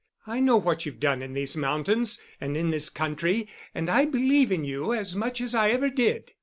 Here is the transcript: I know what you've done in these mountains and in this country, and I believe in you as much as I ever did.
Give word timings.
I 0.25 0.39
know 0.39 0.57
what 0.57 0.83
you've 0.83 0.99
done 0.99 1.21
in 1.21 1.33
these 1.33 1.55
mountains 1.55 2.19
and 2.41 2.57
in 2.57 2.71
this 2.71 2.89
country, 2.89 3.47
and 3.75 3.87
I 3.87 4.05
believe 4.05 4.51
in 4.51 4.63
you 4.65 4.93
as 4.95 5.15
much 5.15 5.39
as 5.41 5.53
I 5.53 5.69
ever 5.69 5.89
did. 5.91 6.31